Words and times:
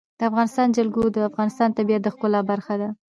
د 0.19 0.21
افغانستان 0.29 0.67
جلکو 0.77 1.01
د 1.15 1.17
افغانستان 1.29 1.67
د 1.71 1.75
طبیعت 1.79 2.01
د 2.03 2.07
ښکلا 2.13 2.41
برخه 2.51 2.75
ده. 2.81 2.89